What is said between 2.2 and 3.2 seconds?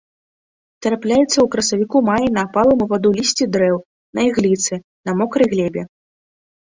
на апалым у ваду